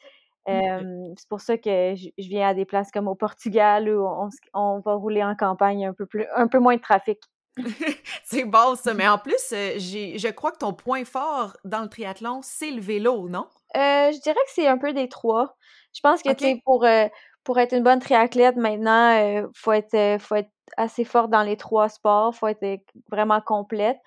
c'est 0.46 1.28
pour 1.28 1.40
ça 1.40 1.58
que 1.58 1.94
je, 1.96 2.08
viens 2.18 2.49
à 2.49 2.54
des 2.54 2.64
places 2.64 2.92
comme 2.92 3.08
au 3.08 3.16
Portugal 3.16 3.88
où 3.88 4.06
on, 4.06 4.28
on, 4.54 4.80
va 4.80 4.94
rouler 4.94 5.25
en 5.25 5.35
campagne 5.35 5.87
un 5.87 5.92
peu 5.92 6.06
plus, 6.06 6.25
un 6.37 6.46
peu 6.49 6.61
moins 6.61 6.76
de 6.76 6.80
trafic. 6.80 7.18
c'est 8.25 8.44
bon 8.44 8.75
ça, 8.75 8.94
mais 8.94 9.08
en 9.08 9.18
plus, 9.18 9.52
euh, 9.52 9.78
je 9.78 10.28
crois 10.30 10.52
que 10.52 10.58
ton 10.58 10.72
point 10.72 11.04
fort 11.04 11.56
dans 11.64 11.82
le 11.82 11.88
triathlon, 11.88 12.40
c'est 12.42 12.70
le 12.70 12.80
vélo, 12.80 13.28
non? 13.28 13.46
Euh, 13.76 14.12
je 14.12 14.20
dirais 14.20 14.34
que 14.34 14.52
c'est 14.52 14.66
un 14.66 14.78
peu 14.78 14.92
des 14.92 15.08
trois. 15.08 15.56
Je 15.94 16.00
pense 16.00 16.22
que 16.22 16.62
pour, 16.62 16.84
euh, 16.84 17.06
pour 17.44 17.58
être 17.58 17.75
une 17.75 17.82
bonne 17.82 18.00
triathlète 18.00 18.56
maintenant, 18.56 19.16
il 19.16 19.46
faut, 19.54 19.72
être, 19.72 20.20
faut 20.20 20.34
être 20.34 20.50
assez 20.76 21.04
forte 21.04 21.30
dans 21.30 21.42
les 21.42 21.56
trois 21.56 21.88
sports, 21.88 22.34
faut 22.34 22.48
être 22.48 22.80
vraiment 23.10 23.40
complète. 23.40 23.98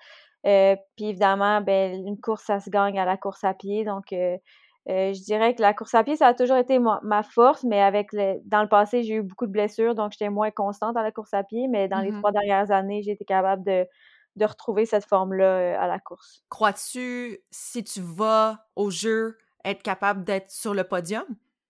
puis 0.44 1.06
évidemment, 1.08 1.60
ben, 1.60 2.06
une 2.06 2.20
course, 2.20 2.44
ça 2.44 2.60
se 2.60 2.70
gagne 2.70 2.98
à 2.98 3.04
la 3.04 3.16
course 3.16 3.42
à 3.42 3.54
pied. 3.54 3.84
Donc, 3.84 4.14
euh, 4.88 5.12
je 5.12 5.22
dirais 5.22 5.54
que 5.54 5.60
la 5.60 5.74
course 5.74 5.94
à 5.94 6.02
pied, 6.02 6.16
ça 6.16 6.28
a 6.28 6.34
toujours 6.34 6.56
été 6.56 6.78
ma, 6.78 7.22
force, 7.22 7.64
mais 7.64 7.80
avec 7.80 8.12
le, 8.12 8.36
dans 8.46 8.62
le 8.62 8.68
passé, 8.68 9.02
j'ai 9.02 9.16
eu 9.16 9.22
beaucoup 9.22 9.46
de 9.46 9.52
blessures, 9.52 9.94
donc 9.94 10.12
j'étais 10.12 10.30
moins 10.30 10.50
constante 10.50 10.96
à 10.96 11.02
la 11.02 11.12
course 11.12 11.34
à 11.34 11.44
pied. 11.44 11.68
Mais 11.68 11.86
dans 11.88 12.00
les 12.00 12.10
mmh 12.10 12.18
trois 12.18 12.32
dernières 12.32 12.70
années, 12.70 13.02
j'ai 13.02 13.12
été 13.12 13.24
capable 13.24 13.64
de, 13.64 13.86
retrouver 14.42 14.86
cette 14.86 15.04
forme-là 15.04 15.44
euh, 15.44 15.76
à 15.78 15.86
la 15.86 15.98
course. 15.98 16.42
Crois-tu, 16.48 17.40
si 17.50 17.84
tu 17.84 18.00
vas 18.00 18.64
au 18.74 18.90
jeu 18.90 19.36
être 19.66 19.82
capable 19.82 20.24
d'être 20.24 20.50
sur 20.50 20.72
le 20.72 20.82
podium? 20.82 21.24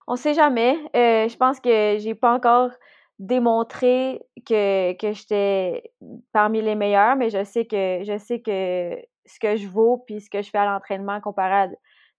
On 0.06 0.14
sait 0.14 0.34
jamais. 0.34 0.76
Euh, 0.94 1.28
je 1.28 1.36
pense 1.36 1.58
que 1.58 1.96
j'ai 1.98 2.14
pas 2.14 2.32
encore 2.32 2.70
démontré 3.18 4.20
que, 4.46 4.92
que 4.92 5.12
j'étais 5.12 5.92
parmi 6.32 6.62
les 6.62 6.76
meilleurs, 6.76 7.16
mais 7.16 7.28
je 7.28 7.42
sais 7.42 7.66
que 7.66 8.02
je 8.04 8.18
sais 8.18 8.40
que 8.40 8.96
ce 9.26 9.38
que 9.38 9.56
je 9.56 9.68
vaux 9.68 9.98
puis 10.06 10.20
ce 10.20 10.30
que 10.30 10.42
je 10.42 10.50
fais 10.50 10.58
à 10.58 10.64
l'entraînement 10.64 11.20
comparé 11.20 11.54
à. 11.54 11.68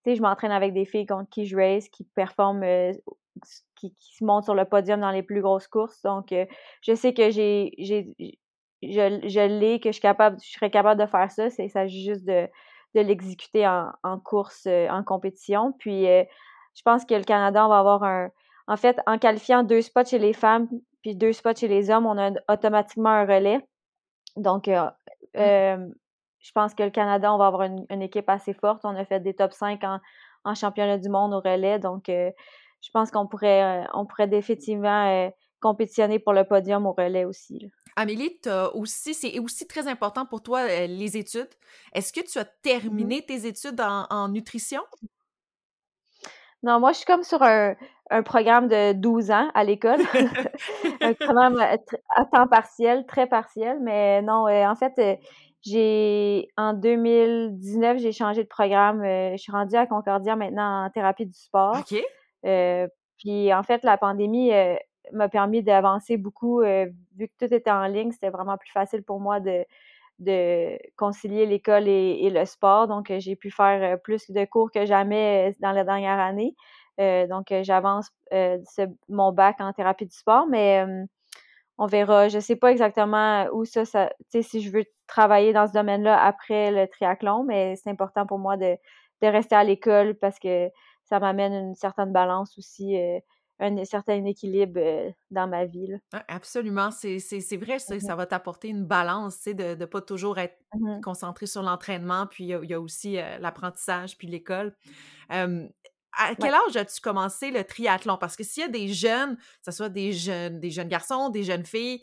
Tu 0.04 0.12
sais, 0.12 0.16
je 0.16 0.22
m'entraîne 0.22 0.52
avec 0.52 0.74
des 0.74 0.86
filles 0.86 1.06
contre 1.06 1.30
qui 1.30 1.46
je 1.46 1.56
race, 1.56 1.90
qui 1.90 2.04
performent, 2.16 2.64
euh, 2.64 2.92
qui, 3.76 3.94
qui, 3.96 4.16
se 4.16 4.24
montent 4.24 4.46
sur 4.46 4.56
le 4.56 4.66
podium 4.66 5.02
dans 5.02 5.12
les 5.12 5.24
plus 5.24 5.42
grosses 5.42 5.68
courses. 5.68 6.02
Donc, 6.04 6.32
euh, 6.32 6.46
je 6.82 6.94
sais 6.96 7.14
que 7.14 7.30
j'ai, 7.30 7.74
j'ai, 7.78 8.08
je, 8.82 9.20
je 9.28 9.60
l'ai, 9.60 9.80
que 9.80 9.90
je 9.90 9.94
suis 9.94 10.02
capable, 10.02 10.38
je 10.44 10.52
serais 10.52 10.72
capable 10.72 11.00
de 11.00 11.08
faire 11.08 11.32
ça. 11.32 11.50
C'est, 11.50 11.66
il 11.66 11.70
s'agit 11.70 12.04
juste 12.04 12.26
de, 12.26 12.48
de 12.96 13.02
l'exécuter 13.02 13.68
en, 13.68 13.92
en 14.04 14.20
course, 14.20 14.68
en 14.68 15.04
compétition. 15.04 15.74
Puis, 15.80 16.06
je 16.06 16.82
pense 16.84 17.06
que 17.06 17.14
le 17.14 17.24
Canada, 17.24 17.66
on 17.66 17.70
va 17.70 17.80
avoir 17.80 18.04
un. 18.04 18.30
En 18.68 18.78
fait, 18.78 19.00
en 19.06 19.18
qualifiant 19.18 19.64
deux 19.64 19.82
spots 19.82 20.06
chez 20.06 20.20
les 20.20 20.34
femmes 20.34 20.68
puis 21.02 21.16
deux 21.16 21.34
spots 21.34 21.56
chez 21.56 21.68
les 21.68 21.90
hommes, 21.90 22.06
on 22.06 22.18
a 22.18 22.32
automatiquement 22.48 23.10
un 23.10 23.26
relais. 23.26 23.60
Donc, 24.36 24.68
euh, 24.68 24.86
mmh. 24.86 25.40
euh, 25.40 25.88
je 26.42 26.52
pense 26.52 26.74
que 26.74 26.84
le 26.84 26.90
Canada, 26.90 27.34
on 27.34 27.38
va 27.38 27.48
avoir 27.48 27.64
une, 27.64 28.02
équipe 28.02 28.30
assez 28.30 28.54
forte. 28.54 28.82
On 28.84 28.96
a 28.96 29.06
fait 29.06 29.20
des 29.20 29.34
top 29.34 29.54
5 29.54 29.82
en, 30.44 30.56
championnat 30.56 30.98
du 30.98 31.10
monde 31.10 31.34
au 31.34 31.40
relais. 31.40 31.80
Donc, 31.80 32.10
euh, 32.10 32.32
je 32.82 32.90
pense 32.92 33.12
qu'on 33.12 33.28
pourrait, 33.28 33.86
on 33.94 34.06
pourrait 34.06 34.28
définitivement 34.28 35.32
compétitionner 35.60 36.18
pour 36.18 36.34
le 36.34 36.44
podium 36.44 36.88
au 36.88 36.94
relais 36.94 37.26
aussi. 37.26 37.72
Amélie, 37.96 38.40
aussi, 38.74 39.14
c'est 39.14 39.38
aussi 39.38 39.68
très 39.68 39.88
important 39.88 40.26
pour 40.26 40.42
toi 40.42 40.66
les 40.88 41.18
études. 41.18 41.50
Est-ce 41.94 42.12
que 42.12 42.22
tu 42.22 42.40
as 42.40 42.44
mmh 42.44 42.48
terminé 42.64 43.22
tes 43.24 43.46
études 43.46 43.80
en 43.82 44.28
nutrition? 44.30 44.82
Non, 46.64 46.80
moi, 46.80 46.92
je 46.92 46.98
suis 46.98 47.06
comme 47.06 47.24
sur 47.24 47.42
un, 47.42 47.76
un 48.12 48.24
programme 48.24 48.68
de 48.68 48.94
12 48.94 49.32
ans 49.32 49.50
à 49.56 49.64
l'école. 49.64 50.00
un 51.02 51.14
programme 51.14 51.60
à, 51.60 51.78
temps 52.26 52.48
partiel, 52.48 53.06
très 53.08 53.26
partiel. 53.26 53.80
Mais 53.82 54.22
non, 54.22 54.48
euh, 54.48 54.66
en 54.68 54.76
fait, 54.76 54.94
euh, 55.00 55.16
j'ai 55.62 56.48
en 56.58 56.74
2019, 56.74 58.00
j'ai 58.00 58.12
changé 58.12 58.44
de 58.44 58.48
programme. 58.48 59.02
Euh, 59.02 59.32
je 59.32 59.38
suis 59.38 59.52
rendue 59.52 59.76
à 59.76 59.86
Concordia 59.88 60.36
maintenant 60.36 60.86
en 60.86 60.90
thérapie 60.90 61.26
du 61.26 61.38
sport. 61.38 61.78
OK. 61.78 62.02
puis 63.18 63.54
en 63.54 63.64
fait, 63.64 63.84
la 63.84 63.98
pandémie 63.98 64.52
m'a 65.12 65.30
permis 65.30 65.64
d'avancer 65.64 66.18
beaucoup. 66.18 66.62
vu 66.62 67.28
que 67.28 67.46
tout 67.46 67.54
était 67.54 67.72
en 67.72 67.86
ligne, 67.86 68.12
c'était 68.12 68.30
vraiment 68.30 68.58
plus 68.58 68.72
facile 68.72 69.04
pour 69.04 69.20
moi 69.20 69.40
de, 69.40 69.66
de 70.22 70.78
concilier 70.98 71.46
l'école 71.46 71.88
et, 71.88 72.30
le 72.30 72.46
sport. 72.46 72.88
Donc, 72.88 73.12
euh, 73.12 73.20
j'ai 73.20 73.36
pu 73.36 73.52
faire 73.52 73.96
euh, 73.96 73.98
plus 73.98 74.30
de 74.30 74.46
cours 74.46 74.72
que 74.72 74.86
jamais 74.86 75.50
euh, 75.50 75.54
dans 75.60 75.72
la 75.72 75.84
dernière 75.84 76.20
année. 76.20 76.56
donc, 77.28 77.52
j'avance 77.64 78.12
mon 79.10 79.32
bac 79.32 79.56
en 79.60 79.74
thérapie 79.74 80.06
du 80.06 80.16
sport, 80.16 80.46
mais 80.48 80.86
on 81.82 81.88
verra. 81.88 82.30
Je 82.30 82.38
ne 82.38 82.42
sais 82.42 82.56
pas 82.56 82.72
exactement 82.72 83.48
où 83.54 83.66
ça, 83.66 83.86
ça 83.86 84.10
tu 84.32 84.42
sais, 84.42 84.44
si 84.44 84.62
je 84.62 84.72
veux 84.72 84.86
travailler 85.08 85.54
dans 85.54 85.68
ce 85.68 85.74
domaine-là 85.74 86.22
après 86.22 86.72
le 86.72 86.88
triathlon, 86.88 87.44
mais 87.44 87.76
c'est 87.76 87.90
important 87.90 88.26
pour 88.26 88.40
moi 88.40 88.58
de, 88.58 88.78
de 89.22 89.28
rester 89.28 89.56
à 89.56 89.64
l'école 89.64 90.16
parce 90.16 90.40
que 90.40 90.70
ça 91.04 91.20
m'amène 91.20 91.54
une 91.54 91.76
certaine 91.76 92.12
balance 92.12 92.58
aussi 92.58 92.96
un 93.62 93.86
certain 93.86 94.26
équilibre 94.26 94.80
euh, 94.80 95.12
dans 95.30 95.48
ma 95.48 95.66
vie. 95.66 95.88
absolument, 96.28 96.90
c'est 96.92 97.58
vrai, 97.58 97.80
ça, 97.80 98.00
ça 98.00 98.16
va 98.16 98.26
t'apporter 98.26 98.70
une 98.70 98.86
balance, 98.86 99.44
de 99.46 99.76
ne 99.76 99.86
pas 99.86 100.02
toujours 100.02 100.40
être 100.40 100.58
mmh 100.74 101.02
concentré 101.04 101.46
sur 101.46 101.62
l'entraînement, 101.62 102.28
puis 102.28 102.46
il 102.46 102.70
y, 102.70 102.74
a 102.74 102.80
aussi 102.80 103.18
euh, 103.18 103.38
l'apprentissage, 103.40 104.18
puis 104.18 104.28
l'école. 104.28 104.76
À 106.18 106.36
quel 106.36 106.54
âge 106.54 106.76
as-tu 106.76 107.02
commencé 107.02 107.52
le 107.52 107.64
triathlon? 107.64 108.18
Parce 108.18 108.36
que 108.36 108.44
s'il 108.44 108.64
y 108.64 108.66
a 108.66 108.70
des 108.70 108.88
jeunes, 108.90 109.38
que 109.38 109.44
ce 109.66 109.72
soit 109.72 109.90
des 109.90 110.12
jeunes, 110.12 110.60
des 110.60 110.70
jeunes 110.70 110.88
garçons, 110.88 111.30
des 111.30 111.44
jeunes 111.44 111.66
filles, 111.66 112.02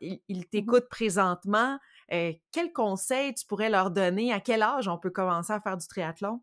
ils, 0.00 0.20
mmh 0.28 0.44
t'écoutent 0.50 0.88
présentement, 0.88 1.78
euh, 2.12 2.32
quel 2.52 2.72
conseil 2.72 3.34
tu 3.34 3.46
pourrais 3.46 3.70
leur 3.70 3.90
donner? 3.90 4.32
À 4.32 4.40
quel 4.40 4.62
âge 4.62 4.88
on 4.88 4.98
peut 4.98 5.10
commencer 5.10 5.52
à 5.52 5.60
faire 5.60 5.76
du 5.76 5.86
triathlon? 5.86 6.40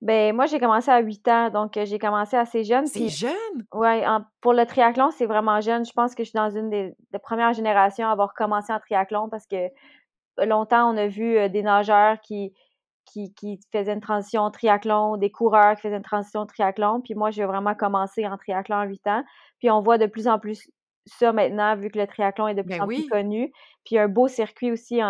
Ben 0.00 0.34
moi, 0.34 0.46
j'ai 0.46 0.58
commencé 0.58 0.90
à 0.90 0.98
8 0.98 1.28
ans, 1.28 1.50
donc 1.50 1.78
j'ai 1.82 1.98
commencé 1.98 2.36
assez 2.36 2.64
jeune. 2.64 2.86
C'est 2.86 3.08
jeune? 3.08 3.32
Oui, 3.72 4.02
pour 4.40 4.52
le 4.52 4.66
triathlon, 4.66 5.10
c'est 5.12 5.26
vraiment 5.26 5.60
jeune. 5.60 5.84
Je 5.86 5.92
pense 5.92 6.14
que 6.14 6.24
je 6.24 6.30
suis 6.30 6.36
dans 6.36 6.50
une 6.50 6.68
des, 6.68 6.94
premières 7.22 7.54
générations 7.54 8.08
à 8.08 8.12
avoir 8.12 8.34
commencé 8.34 8.72
en 8.72 8.80
triathlon 8.80 9.28
parce 9.30 9.46
que 9.46 9.68
longtemps, 10.38 10.92
on 10.92 10.96
a 10.96 11.06
vu 11.06 11.48
des 11.48 11.62
nageurs 11.62 12.20
qui, 12.20 12.52
qui, 13.04 13.32
qui 13.34 13.60
faisaient 13.72 13.92
une 13.92 14.00
transition 14.00 14.50
triathlon, 14.50 15.16
des 15.16 15.30
coureurs 15.30 15.74
qui 15.76 15.82
faisaient 15.82 15.96
une 15.96 16.02
transition 16.02 16.46
triathlon. 16.46 17.00
Puis 17.00 17.14
moi, 17.14 17.30
j'ai 17.30 17.44
vraiment 17.44 17.74
commencé 17.74 18.26
en 18.26 18.36
triathlon 18.36 18.76
à 18.76 18.84
8 18.84 19.06
ans. 19.06 19.24
Puis 19.58 19.70
on 19.70 19.80
voit 19.80 19.98
de 19.98 20.06
plus 20.06 20.28
en 20.28 20.38
plus 20.38 20.70
ça 21.06 21.32
maintenant, 21.32 21.76
vu 21.76 21.90
que 21.90 21.98
le 21.98 22.06
triathlon 22.06 22.48
est 22.48 22.54
de 22.54 22.62
plus 22.62 22.78
ben 22.78 22.82
en 22.82 22.86
plus 22.86 23.06
connu. 23.08 23.52
Puis 23.84 23.98
un 23.98 24.08
beau 24.08 24.28
circuit 24.28 24.72
aussi 24.72 25.00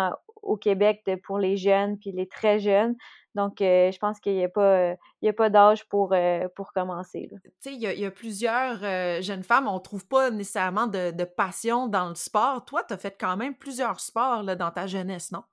au 0.41 0.57
Québec 0.57 1.03
pour 1.23 1.39
les 1.39 1.57
jeunes, 1.57 1.97
puis 1.97 2.11
les 2.11 2.27
très 2.27 2.59
jeunes. 2.59 2.95
Donc, 3.35 3.61
euh, 3.61 3.91
je 3.91 3.97
pense 3.99 4.19
qu'il 4.21 4.35
n'y 4.35 4.45
a 4.45 4.49
pas, 4.49 4.95
pas 5.37 5.49
d'âge 5.49 5.85
pour, 5.89 6.13
euh, 6.13 6.47
pour 6.55 6.71
commencer. 6.71 7.29
Tu 7.43 7.51
sais, 7.59 7.73
il 7.73 7.81
y, 7.81 8.05
a 8.05 8.11
plusieurs 8.11 8.81
euh, 8.81 9.21
jeunes 9.21 9.43
femmes, 9.43 9.67
on 9.67 9.75
ne 9.75 9.79
trouve 9.79 10.07
pas 10.07 10.31
nécessairement 10.31 10.87
de, 10.87 11.23
passion 11.25 11.87
dans 11.87 12.07
le 12.07 12.15
sport. 12.15 12.63
Toi, 12.63 12.83
tu 12.87 12.93
as 12.93 12.97
fait 12.97 13.15
quand 13.19 13.35
même 13.35 13.53
plusieurs 13.53 13.99
sports 13.99 14.41
là, 14.43 14.55
dans 14.55 14.71
ta 14.71 14.87
jeunesse, 14.87 15.31
non? 15.31 15.43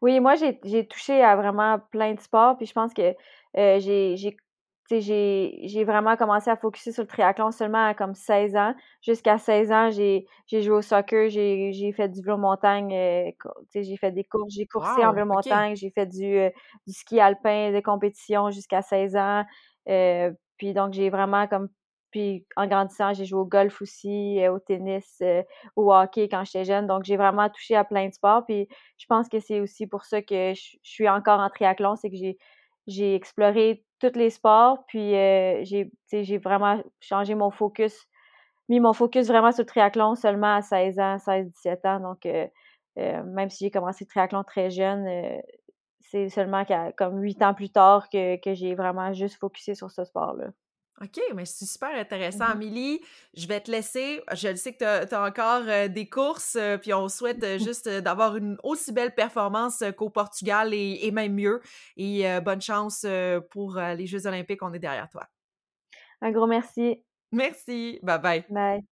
Oui, 0.00 0.20
moi, 0.20 0.34
j'ai 0.36 0.86
touché 0.86 1.22
à 1.22 1.36
vraiment 1.36 1.78
plein 1.90 2.14
de 2.14 2.20
sports. 2.20 2.56
Puis 2.56 2.66
je 2.66 2.72
pense 2.72 2.92
que 2.94 3.14
j'ai 3.54 4.16
j'ai 5.00 5.84
vraiment 5.84 6.16
commencé 6.16 6.50
à 6.50 6.56
focuser 6.56 6.92
sur 6.92 7.02
le 7.02 7.08
triathlon 7.08 7.50
seulement 7.50 7.86
à 7.86 7.94
comme 7.94 8.14
16 8.14 8.56
ans. 8.56 8.74
Jusqu'à 9.00 9.38
16 9.38 9.72
ans, 9.72 9.90
j'ai 9.90 10.26
joué 10.50 10.70
au 10.70 10.82
soccer, 10.82 11.28
j'ai 11.30 11.92
fait 11.96 12.08
du 12.08 12.22
vélo 12.22 12.36
montagne, 12.38 12.92
euh, 12.92 13.30
j'ai 13.74 13.96
fait 13.96 14.12
des 14.12 14.24
courses, 14.24 14.52
j'ai 14.54 14.66
coursé 14.66 15.04
en 15.04 15.12
vélo 15.12 15.26
montagne, 15.26 15.76
j'ai 15.76 15.90
fait 15.90 16.06
du, 16.06 16.36
euh, 16.36 16.50
du, 16.86 16.92
ski 16.92 17.20
alpin, 17.20 17.72
des 17.72 17.82
compétitions 17.82 18.50
jusqu'à 18.50 18.82
16 18.82 19.16
ans. 19.16 19.44
Euh, 19.88 20.32
puis 20.58 20.74
donc, 20.74 20.92
j'ai 20.92 21.10
vraiment 21.10 21.46
comme 21.46 21.68
puis 22.12 22.46
en 22.56 22.66
grandissant, 22.68 23.12
j'ai 23.14 23.24
joué 23.24 23.40
au 23.40 23.44
golf 23.44 23.82
aussi, 23.82 24.38
au 24.48 24.58
tennis, 24.60 25.22
au 25.74 25.92
hockey 25.92 26.28
quand 26.28 26.44
j'étais 26.44 26.64
jeune. 26.64 26.86
Donc, 26.86 27.04
j'ai 27.04 27.16
vraiment 27.16 27.48
touché 27.48 27.74
à 27.74 27.84
plein 27.84 28.08
de 28.08 28.14
sports. 28.14 28.44
Puis 28.46 28.68
je 28.98 29.06
pense 29.08 29.28
que 29.28 29.40
c'est 29.40 29.60
aussi 29.60 29.86
pour 29.88 30.04
ça 30.04 30.22
que 30.22 30.54
je, 30.54 30.76
suis 30.82 31.08
encore 31.08 31.40
en 31.40 31.48
triathlon, 31.50 31.96
c'est 31.96 32.10
que 32.10 32.16
j'ai 32.86 33.14
exploré 33.14 33.84
tous 34.02 34.18
les 34.18 34.30
sports, 34.30 34.84
puis 34.86 35.14
euh, 35.14 35.64
j'ai 35.64 36.38
vraiment 36.38 36.82
changé 37.00 37.34
mon 37.34 37.50
focus, 37.50 38.06
mis 38.68 38.80
mon 38.80 38.92
focus 38.92 39.28
vraiment 39.28 39.52
sur 39.52 39.62
le 39.62 39.66
triathlon 39.66 40.14
seulement 40.16 40.56
à 40.56 40.62
16 40.62 40.98
ans, 40.98 41.16
16-17 41.16 41.86
ans. 41.86 42.00
Donc, 42.00 42.26
euh, 42.26 42.46
euh, 42.98 43.22
même 43.22 43.48
si 43.48 43.64
j'ai 43.64 43.70
commencé 43.70 44.04
le 44.04 44.08
triathlon 44.08 44.42
très 44.44 44.70
jeune, 44.70 45.08
c'est 46.00 46.28
seulement 46.28 46.64
comme 46.96 47.20
huit 47.22 47.40
ans 47.42 47.54
plus 47.54 47.70
tard 47.70 48.08
que, 48.10 48.36
que 48.40 48.54
j'ai 48.54 48.74
vraiment 48.74 49.12
juste 49.12 49.38
focusé 49.38 49.74
sur 49.74 49.90
ce 49.90 50.04
sport-là. 50.04 50.48
OK, 51.02 51.20
mais 51.34 51.44
c'est 51.44 51.64
super 51.64 51.90
intéressant, 51.96 52.46
mmh 52.46 52.52
Amélie. 52.52 53.00
Je 53.34 53.48
vais 53.48 53.60
te 53.60 53.70
laisser. 53.70 54.22
Je 54.32 54.54
sais 54.54 54.72
que 54.72 55.04
tu 55.04 55.14
as, 55.14 55.22
encore 55.22 55.64
des 55.88 56.08
courses, 56.08 56.56
puis 56.80 56.94
on 56.94 57.08
souhaite 57.08 57.58
juste 57.58 57.88
d'avoir 57.88 58.36
une 58.36 58.56
aussi 58.62 58.92
belle 58.92 59.14
performance 59.14 59.82
qu'au 59.96 60.10
Portugal 60.10 60.72
et, 60.72 61.10
même 61.10 61.34
mieux. 61.34 61.60
Et 61.96 62.24
bonne 62.44 62.60
chance 62.60 63.04
pour 63.50 63.76
les 63.76 64.06
Jeux 64.06 64.26
olympiques, 64.26 64.62
on 64.62 64.72
est 64.72 64.78
derrière 64.78 65.08
toi. 65.08 65.26
Un 66.20 66.30
gros 66.30 66.46
merci. 66.46 67.02
Merci. 67.32 67.98
Bye 68.02 68.20
bye. 68.20 68.44
Bye. 68.48 68.82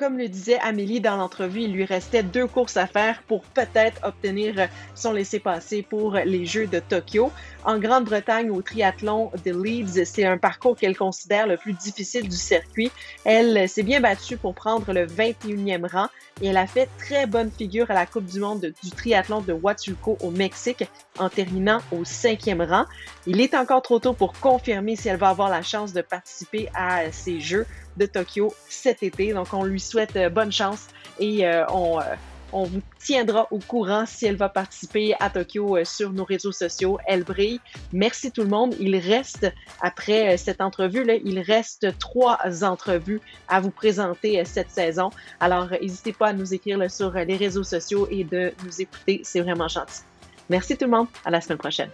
Comme 0.00 0.16
le 0.16 0.30
disait 0.30 0.58
Amélie 0.60 1.02
dans 1.02 1.18
l'entrevue, 1.18 1.60
il 1.60 1.72
lui 1.72 1.84
restait 1.84 2.22
deux 2.22 2.46
courses 2.46 2.78
à 2.78 2.86
faire 2.86 3.22
pour 3.24 3.42
peut-être 3.42 4.00
obtenir 4.02 4.68
son 4.94 5.12
laissez-passer 5.12 5.82
pour 5.82 6.14
les 6.14 6.46
Jeux 6.46 6.66
de 6.66 6.80
Tokyo. 6.80 7.30
En 7.64 7.78
Grande-Bretagne, 7.78 8.50
au 8.50 8.62
triathlon 8.62 9.30
de 9.44 9.50
Leeds, 9.50 10.04
c'est 10.06 10.24
un 10.24 10.38
parcours 10.38 10.76
qu'elle 10.76 10.96
considère 10.96 11.46
le 11.46 11.58
plus 11.58 11.74
difficile 11.74 12.26
du 12.26 12.36
circuit. 12.36 12.90
Elle 13.24 13.68
s'est 13.68 13.82
bien 13.82 14.00
battue 14.00 14.38
pour 14.38 14.54
prendre 14.54 14.92
le 14.94 15.06
21e 15.06 15.86
rang 15.86 16.08
et 16.40 16.48
elle 16.48 16.56
a 16.56 16.66
fait 16.66 16.88
très 16.98 17.26
bonne 17.26 17.50
figure 17.50 17.90
à 17.90 17.94
la 17.94 18.06
Coupe 18.06 18.24
du 18.24 18.40
monde 18.40 18.72
du 18.82 18.90
triathlon 18.90 19.42
de 19.42 19.52
Huatulco 19.52 20.16
au 20.22 20.30
Mexique 20.30 20.84
en 21.18 21.28
terminant 21.28 21.80
au 21.92 22.04
cinquième 22.04 22.62
rang. 22.62 22.86
Il 23.26 23.42
est 23.42 23.54
encore 23.54 23.82
trop 23.82 23.98
tôt 23.98 24.14
pour 24.14 24.32
confirmer 24.32 24.96
si 24.96 25.08
elle 25.08 25.18
va 25.18 25.28
avoir 25.28 25.50
la 25.50 25.62
chance 25.62 25.92
de 25.92 26.00
participer 26.00 26.70
à 26.74 27.12
ces 27.12 27.40
Jeux 27.40 27.66
de 27.98 28.06
Tokyo 28.06 28.54
cet 28.70 29.02
été. 29.02 29.34
Donc, 29.34 29.52
on 29.52 29.64
lui 29.64 29.80
souhaite 29.80 30.16
euh, 30.16 30.30
bonne 30.30 30.52
chance 30.52 30.86
et 31.18 31.46
euh, 31.46 31.66
on, 31.68 32.00
euh, 32.00 32.04
on 32.52 32.64
vous 32.64 32.82
tiendra 32.98 33.48
au 33.50 33.58
courant 33.58 34.04
si 34.06 34.26
elle 34.26 34.36
va 34.36 34.48
participer 34.48 35.14
à 35.20 35.30
Tokyo 35.30 35.84
sur 35.84 36.12
nos 36.12 36.24
réseaux 36.24 36.52
sociaux. 36.52 36.98
Elle 37.06 37.24
brille. 37.24 37.60
Merci 37.92 38.30
tout 38.30 38.42
le 38.42 38.48
monde. 38.48 38.74
Il 38.80 38.96
reste, 38.96 39.52
après 39.80 40.36
cette 40.36 40.60
entrevue-là, 40.60 41.14
il 41.24 41.40
reste 41.40 41.98
trois 41.98 42.38
entrevues 42.62 43.20
à 43.48 43.60
vous 43.60 43.70
présenter 43.70 44.44
cette 44.44 44.70
saison. 44.70 45.10
Alors, 45.40 45.70
n'hésitez 45.70 46.12
pas 46.12 46.28
à 46.28 46.32
nous 46.32 46.54
écrire 46.54 46.90
sur 46.90 47.12
les 47.12 47.36
réseaux 47.36 47.64
sociaux 47.64 48.06
et 48.10 48.24
de 48.24 48.52
nous 48.64 48.80
écouter. 48.80 49.20
C'est 49.24 49.40
vraiment 49.40 49.68
gentil. 49.68 50.02
Merci 50.48 50.76
tout 50.76 50.86
le 50.86 50.90
monde. 50.90 51.06
À 51.24 51.30
la 51.30 51.40
semaine 51.40 51.58
prochaine. 51.58 51.90